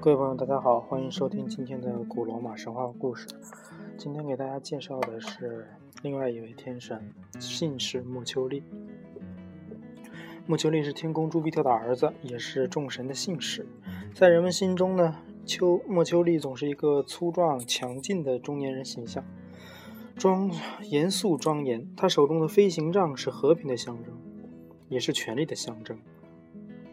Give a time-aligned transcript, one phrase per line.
[0.00, 3.26] 各位朋友，大家好，欢迎收听今天的古罗马神话故事。
[3.98, 5.66] 今天给大家介绍的是
[6.02, 8.62] 另外一位天神，姓氏莫丘利。
[10.46, 13.66] 莫丘利是天公朱庇特的儿子，也是众神的信使。
[14.14, 19.24] 在人们心中呢，丘莫丘利总是一个粗壮强劲的中年人形象，
[20.16, 20.50] 庄
[20.82, 21.88] 严肃庄严。
[21.94, 24.12] 他手中的飞行杖是和平的象征，
[24.88, 25.98] 也是权力的象征。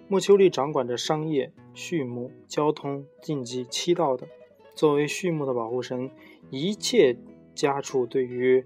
[0.07, 4.27] 莫丘利掌管着商业、畜牧、交通、竞技七道等。
[4.75, 6.11] 作为畜牧的保护神，
[6.49, 7.15] 一切
[7.55, 8.65] 家畜对于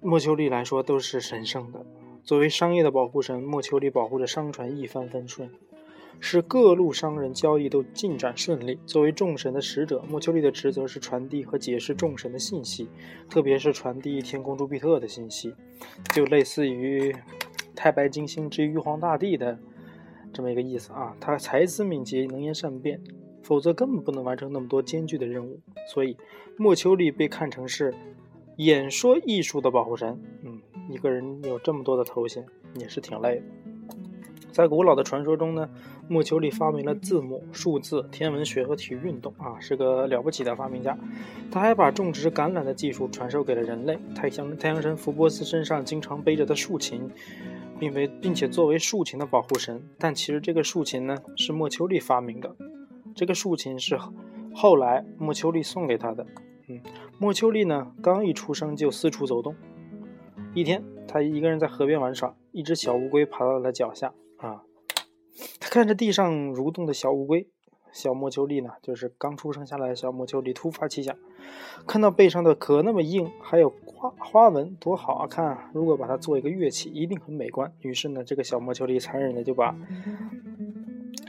[0.00, 1.86] 莫丘利来说都是神圣的。
[2.22, 5.50] 作为商业的保护神，莫丘利保护着商船一帆风顺，
[6.20, 8.78] 使各路商人交易都进展顺利。
[8.86, 12.88] 作为众神的使者，莫丘利的职责是传递和解释众神的信息，
[13.28, 15.54] 特别是传递天公朱庇特的信息，
[16.12, 17.14] 就类似于
[17.74, 19.58] 太白金星之玉皇大帝的。
[20.32, 22.98] 这么一个意思啊，他才思敏捷，能言善辩，
[23.42, 25.60] 否则根本不能完成那么多艰巨的任务。
[25.92, 26.16] 所以，
[26.56, 27.94] 莫丘利被看成是
[28.56, 30.18] 演说艺术的保护神。
[30.42, 32.46] 嗯，一个人有这么多的头衔，
[32.78, 33.42] 也是挺累的。
[34.52, 35.68] 在古老的传说中呢，
[36.06, 40.96] 莫丘利发明了字母、数字、天文学和体育运动啊，是个了不起的发明家。
[41.50, 43.98] 他还把种植橄榄的技术传授给了人类。
[44.14, 47.10] 太阳太阳神福波斯身上经常背着的竖琴。
[47.80, 52.54] 并为并且作为竖琴的保护神，但其实这个竖琴呢是莫丘利发明的。
[53.12, 53.98] 这个竖琴是
[54.54, 56.24] 后来莫丘利送给他的。
[56.68, 56.80] 嗯，
[57.18, 59.56] 莫丘利呢刚一出生就四处走动。
[60.54, 64.12] 一天，他一个人在河边玩耍，一只小乌龟爬到了他脚下。
[65.60, 67.48] 他看着地上蠕动的小乌龟，
[67.92, 71.16] 小莫丘利呢就是刚出生下来的小莫丘利，突发奇想，
[71.86, 73.72] 看到背上的壳那么硬，还有。
[74.02, 75.70] 花花纹多好看啊！
[75.72, 77.72] 如果把它做一个乐器，一定很美观。
[77.82, 79.76] 于是呢，这个小莫丘利残忍的就把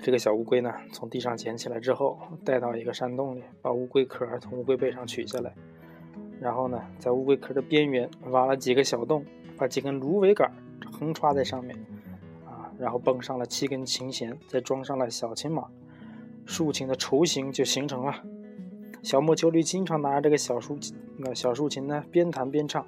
[0.01, 5.53] 这个小乌龟呢从地上捡起来之后，带到一个山洞里，把乌龟壳从乌龟背上取下来，
[6.41, 9.23] 然后呢，在乌龟壳的边缘挖了几个小洞，
[9.55, 10.51] 把几根芦苇杆
[10.91, 11.77] 横插在上面，
[12.77, 15.67] 然后绷上了七根琴弦，再装上了小琴码，
[16.45, 18.13] 竖琴的雏形就形成了。
[19.01, 20.77] 小莫丘利经常拿着这个小竖
[21.17, 22.85] 那小竖琴呢，边弹边唱，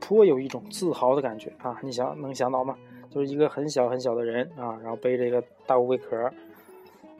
[0.00, 1.78] 颇有一种自豪的感觉啊！
[1.82, 2.76] 你想能想到吗？
[3.10, 6.30] 就是一个很小很小的人啊，然后背着一个大乌龟壳，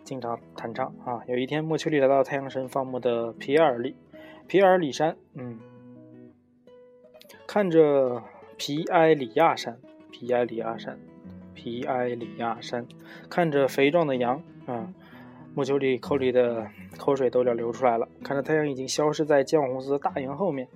[0.05, 1.23] 经常弹唱啊。
[1.27, 3.97] 有一天，莫丘利来到太阳神放牧的皮埃尔里
[4.47, 5.59] 皮埃尔里山，嗯，
[7.47, 8.23] 看着
[8.57, 9.79] 皮埃里亚山，
[10.13, 10.99] 皮埃里亚山，
[11.57, 12.87] 皮埃里亚山，
[13.31, 14.93] 看着肥壮的羊啊。
[15.55, 16.69] 莫丘利口里的
[16.99, 18.07] 口水都要流出来了。
[18.23, 20.69] 看着太阳已经消失在姜红色的大营后面，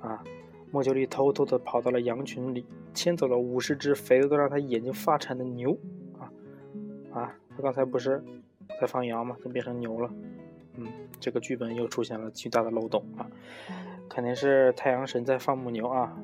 [0.00, 0.22] 啊，
[0.70, 5.76] 莫丘利偷偷地跑到了羊群里，牵走了五十只肥的都让他眼睛发馋的牛。
[6.20, 6.30] 啊
[7.12, 8.22] 啊，他刚才不是
[8.80, 9.36] 在放羊吗？
[9.40, 10.08] 怎么变成牛了？
[10.76, 10.86] 嗯，
[11.18, 13.26] 这个剧本又出现了巨大的漏洞啊！
[14.08, 16.16] 肯定是太阳神在放牧牛啊！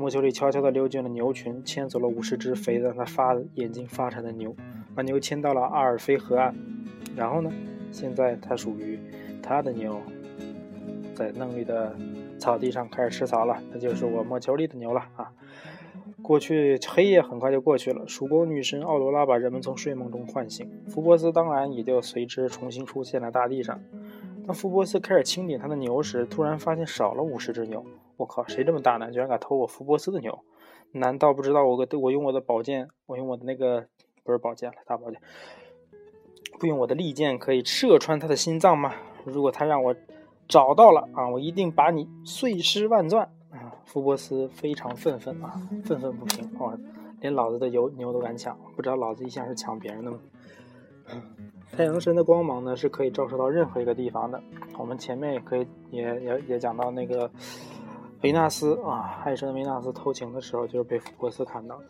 [0.00, 4.56] 莫丘利悄悄地溜进了牛群，牵走了五十只肥的让他发眼睛发馋的牛，
[4.94, 6.54] 把牛牵到了阿尔菲河岸。
[7.14, 7.52] 然后呢？
[7.92, 8.98] 现在它属于
[9.42, 10.00] 他的牛，
[11.14, 11.94] 在嫩绿的
[12.38, 13.60] 草地上开始吃草了。
[13.70, 15.30] 那就是我莫丘利的牛了啊！
[16.22, 23.78] 过去黑夜很快就过去了，曙光女神奥罗拉把人们从睡梦中唤醒，福波斯当然也就随之重新出现在大地上。
[24.46, 27.84] 当福波斯开始清点他的牛时，突然发现少了五十只牛。
[28.20, 30.44] 我靠，谁这么大胆，居然敢偷我福伯斯的牛？
[30.92, 33.86] 难道不知道我个我用我的宝剑，我用我的那个
[34.22, 35.18] 不是宝剑了，大宝剑。
[36.58, 38.92] 不用我的利剑可以射穿他的心脏吗？
[39.24, 39.96] 如果他让我
[40.46, 43.72] 找到了啊，我一定把你碎尸万段啊！
[43.86, 46.76] 福伯斯非常愤愤啊，愤愤不平啊，
[47.22, 50.18] 连老子的牛牛都敢抢，不知道老子一向是抢别人的吗？
[51.72, 54.42] 太阳神的光芒呢是可以照射到任何一个地方的。
[54.76, 57.30] 我们前面也可以也也也讲到那个
[58.22, 61.84] 维纳斯啊，爱神维纳斯偷情的时候就是被福波斯看到的。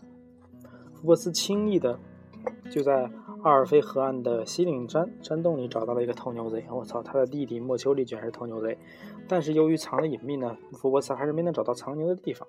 [0.94, 1.98] 福波斯轻易的
[2.70, 3.10] 就在。
[3.42, 8.76] 阿尔菲河岸的西岭山山洞里找到了一个偷牛贼，我操，他的弟弟莫丘利居然是偷牛贼，
[9.26, 12.46] 但是由于藏得隐秘呢，福伯斯还是没能找到藏牛的地方。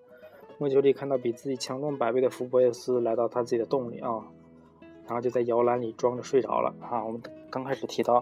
[0.57, 4.19] 莫丘利看到比自己强壮百倍的福伯斯来到他自己的洞里啊，
[5.05, 7.05] 然后就在摇篮里装着睡着了啊。
[7.05, 8.21] 我们刚开始提到，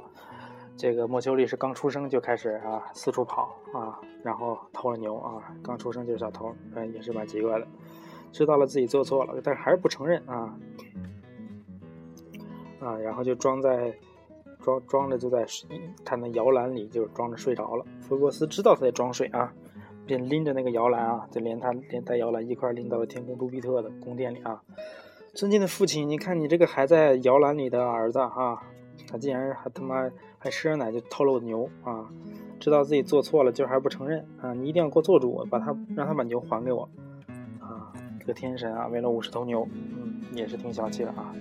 [0.80, 7.68] 这个莫丘利是刚出生就开始啊四处跑啊，然后偷了牛啊，刚出生就是小偷，嗯，也是蛮奇怪的，
[8.32, 10.58] 知道了自己做错了，但是还是不承认啊。
[12.80, 13.94] 啊，然后就装在
[14.62, 15.46] 装装着，就在
[16.06, 17.84] 他那摇篮里，就装着睡着了。
[18.00, 19.52] 福波斯知道他在装睡啊，
[20.06, 24.64] 便拎着那个摇篮啊，就连他连带摇篮一块拎到了天宫朱庇特的宫殿里啊。
[25.34, 28.64] 尊敬的父亲，你看你这个还在摇篮里的儿子啊，
[29.08, 32.10] 他竟然还他妈还吃着奶就偷了我的牛啊！
[32.60, 34.54] 知道自己做错了，今儿还不承认啊！
[34.54, 36.90] 你一定要给我做主，把他让他把牛还给我
[37.60, 37.94] 啊！
[38.20, 41.34] 这个天神啊，为了五十头牛，嗯，也是挺小气的啊。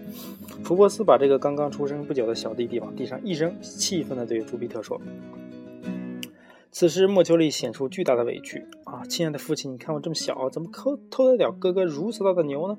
[0.63, 5.01] 福波斯把这个刚刚出生不久的小弟弟往地上一扔，气愤地对朱庇特说。
[6.71, 9.03] 此时，莫丘利显出巨大的委屈啊！
[9.09, 12.79] 亲爱的父亲，你看我这么小，怎么偷偷得了哥哥如此大的牛呢？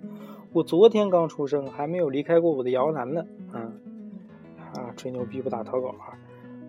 [0.54, 3.26] 我昨天刚出生，还没有离开过我的摇篮呢。
[3.52, 3.69] 啊！
[5.00, 6.20] 吹牛逼不打草稿啊！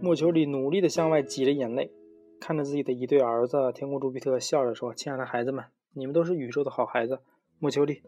[0.00, 1.91] 莫丘利努力地向外挤着眼泪，
[2.38, 7.19] 看着自己的一对儿子，天空朱庇特笑着说：“亲爱的孩子们，你们都是宇宙的好孩子。
[7.59, 8.03] 莫丘利，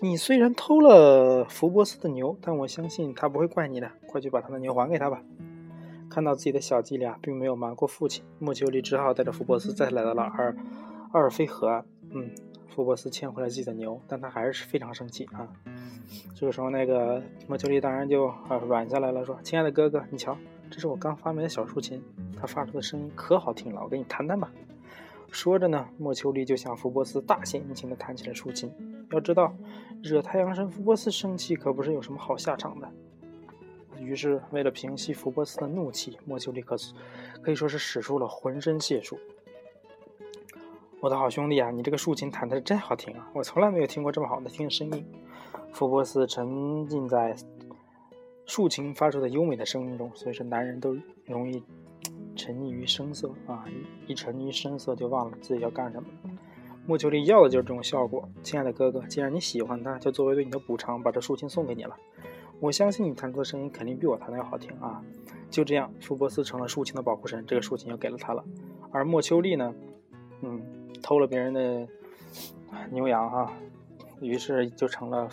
[0.00, 3.92] 你虽然偷了福波斯的牛，但我相信他不会怪你的。
[4.08, 5.22] 快去把他的牛还给他吧。”
[6.08, 10.56] 看到自己的小伎俩并没有瞒过父亲，莫丘利只好带着福伯斯再来到了阿尔
[11.12, 11.84] 阿尔菲河岸。
[12.10, 12.30] 嗯，
[12.76, 15.48] 福伯斯牵回了自己的牛，但他还是非常生气啊。
[16.34, 20.36] 这个时候，那个莫丘利当然就啊软下来了，说：“亲爱的哥哥，你瞧，
[20.70, 22.02] 这是我刚发明的小竖琴，
[22.38, 24.52] 它发出的声音可好听了，我给你弹弹吧。”
[25.32, 28.70] 说着呢，莫丘利就向福伯斯大献殷勤地弹起了竖琴。
[29.10, 29.54] 要知道，
[30.02, 32.92] 惹太阳神福伯斯生气可不是有什么好下场的。
[33.98, 36.76] 于是，为了平息福波斯的怒气，莫丘利可
[37.42, 39.18] 可以说是使出了浑身解数。
[41.06, 43.30] 我的好兄弟啊，你这个竖琴弹的是真好听啊！
[43.32, 45.06] 我从来没有听过这么好的听的声音。
[45.72, 47.32] 福波斯沉浸在
[48.44, 51.62] 竖琴发出的优美的声音中，所以说男人都容易
[52.34, 53.64] 沉溺于声色啊，
[54.08, 56.08] 一沉溺于声色就忘了自己要干什么。
[56.86, 58.28] 莫秋丽要的就是这种效果。
[58.42, 61.96] 亲爱的哥哥，既然你喜欢它，就作为对你的补偿，把这竖琴送给你了。
[62.58, 65.00] 我相信你弹出的声音肯定比我弹的要好听啊！
[65.50, 68.44] 就这样，福波斯成了竖琴的保护神，这个竖琴又给了他了。
[68.90, 69.72] 而莫秋丽呢，
[70.40, 70.60] 嗯，
[71.06, 71.86] 偷了别人的
[72.90, 73.52] 牛羊哈，
[74.20, 75.28] 于是就成了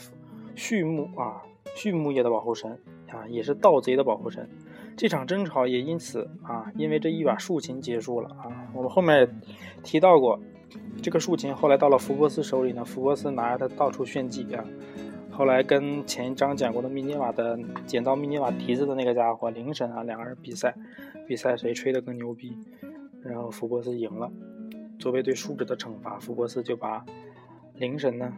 [0.56, 1.42] 畜牧啊，
[1.76, 2.80] 畜牧业的保护神
[3.10, 4.48] 啊，也是盗贼的保护神。
[4.96, 8.70] 这场争吵也因此啊，因为这一把竖琴结束了啊。
[8.76, 9.28] 我们后面
[9.82, 10.40] 提到过，
[11.02, 14.64] 这个竖琴后来到了福波斯手里呢，福波斯拿着它到处炫技啊。
[15.32, 20.76] 后来跟前一章讲过的密涅瓦的捡到密涅瓦笛子的那个家伙灵神啊，两个人比赛，
[21.28, 22.56] 比赛谁吹得更牛逼，
[23.24, 24.32] 然后福波斯赢了。
[25.00, 27.06] 作为对树脂的惩罚，福波斯就把
[27.76, 28.34] 灵神呢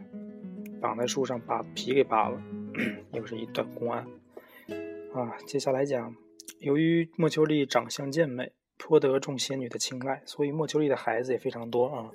[0.80, 2.40] 绑在树上，把皮给扒了，
[3.12, 4.06] 又是一段公案。
[5.14, 6.14] 啊，接下来讲，
[6.58, 12.10] 由于莫丘利长相健美，颇得众仙女的青睐，所以莫丘利的孩子也非常多啊，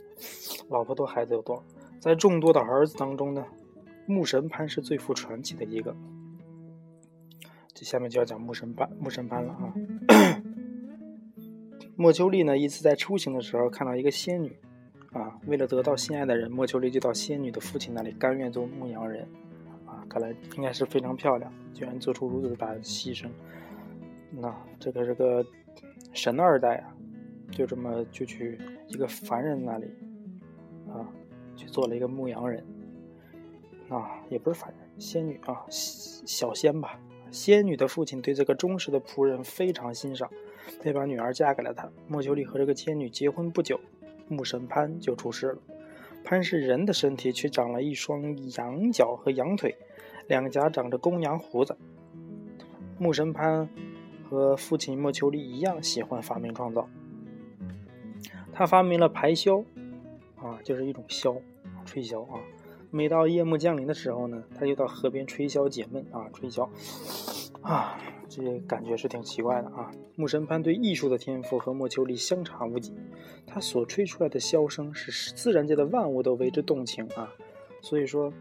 [0.70, 1.64] 老婆多，孩子又多。
[2.00, 3.46] 在众多的儿子当中呢。
[4.08, 5.96] 牧神潘是最富传奇的一个，
[7.72, 9.74] 这下面就要讲牧神潘牧神潘了啊。
[12.02, 14.52] 莫秋利呢，一次在出行的时候看到一个仙女，
[15.12, 19.22] 啊，为了得到心爱的人，莫秋利就到仙女的父亲那里，甘愿做牧羊人，
[19.86, 23.28] 啊，看来应该是非常漂亮，居然做出如此大的牺牲。
[24.32, 25.46] 那这个这个
[26.12, 26.92] 神二代啊，
[27.52, 28.58] 就这么就去
[28.88, 29.86] 一个凡人那里，
[30.90, 31.06] 啊，
[31.56, 32.66] 去做了一个牧羊人。
[33.90, 37.00] 啊，也不是凡人，仙女啊，小仙吧。
[37.32, 40.30] 仙女的父亲对这个忠实的仆人非常欣赏，
[40.84, 41.90] 便把女儿嫁给了他。
[42.08, 43.80] 莫丘利和这个仙女结婚不久，
[44.28, 45.58] 牧神潘就出世了。
[46.24, 49.76] 潘是人的身体，却长了一双羊角和羊腿，
[50.28, 51.76] 两颊长着公羊胡子。
[53.00, 53.68] 牧神潘
[54.30, 56.88] 和父亲莫丘利一样，喜欢发明创造。
[58.54, 59.64] 他发明了排箫，
[60.36, 61.42] 啊，就是一种箫，
[61.86, 62.40] 吹箫啊。
[62.94, 66.68] 每到夜幕降临的时候呢，他就到河边吹箫解闷啊，吹箫
[67.62, 69.90] 啊，这感觉是挺奇怪的啊。
[70.18, 72.94] 木神潘对艺术的天赋和莫丘利相差无几，
[73.48, 77.32] 他所吹出来的箫声使自然界的万物都为之动情啊。
[77.82, 78.34] 所以说，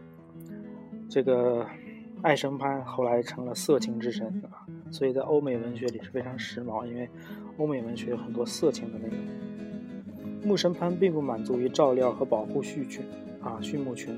[1.09, 1.65] 这个
[2.21, 7.09] 爱神潘后来成了色情之神啊，所以在欧美文学里是非常时髦，因为
[7.57, 9.17] 欧美文学有很多色情的内容。
[10.43, 13.05] 木神潘并不满足于照料和保护畜群。
[13.41, 14.15] 啊，畜牧群，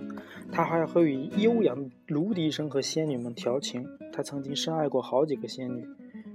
[0.51, 3.87] 他还会与悠扬的芦笛声和仙女们调情。
[4.11, 5.87] 他曾经深爱过好几个仙女，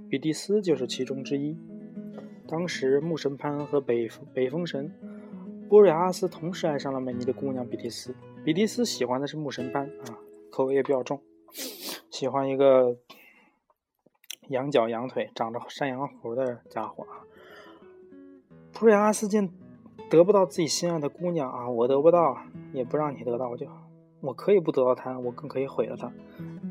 [0.09, 1.57] 比蒂斯就是其中之一。
[2.47, 4.91] 当时，牧神潘和北北风神
[5.69, 8.15] 波瑞阿斯同时爱上了美丽的姑娘比蒂斯。
[8.43, 10.17] 比蒂斯喜欢的是牧神潘啊，
[10.49, 11.21] 口味也比较重，
[12.09, 12.97] 喜欢一个
[14.47, 17.21] 羊角羊腿、长着山羊胡的家伙啊。
[18.73, 19.51] 波瑞阿斯见。
[20.09, 22.37] 得不到自己心爱的姑娘啊，我得不到，
[22.73, 23.67] 也不让你得到，我就
[24.21, 26.11] 我可以不得到她，我更可以毁了她。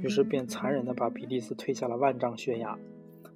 [0.02, 2.76] 于是便残忍地把比利斯推下了万丈悬崖。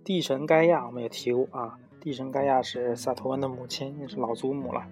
[0.05, 4.83] 地神盖亚我们也提过啊，地神盖亚是萨托恩的母亲，也是老祖母了。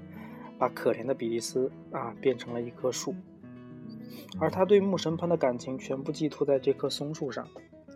[0.59, 3.15] 把可怜的比利斯啊变成了一棵树，
[4.39, 7.49] 而他对木神潘的感情全部寄托在这棵松树上。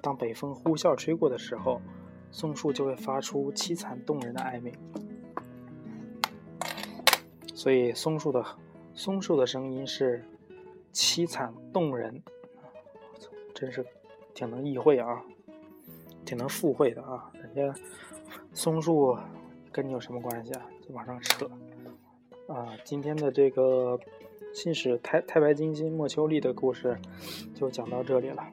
[0.02, 1.80] 当北风呼啸吹过的时候，
[2.30, 4.72] 松树就会发出凄惨动人的哀鸣。
[7.54, 8.44] 所以松树的
[8.94, 10.24] 松树的声音是
[10.92, 12.22] 凄惨动人，
[13.54, 13.86] 真是
[14.34, 15.22] 挺能意会啊，
[16.26, 17.30] 挺能附会的啊。
[17.34, 17.80] 人家
[18.52, 19.16] 松树
[19.72, 20.66] 跟你有什么关系啊？
[20.86, 21.50] 就往上扯
[22.48, 22.76] 啊！
[22.84, 23.98] 今天的这个
[24.52, 26.98] 信使太太白金星莫秋丽的故事
[27.54, 28.44] 就讲到这里了。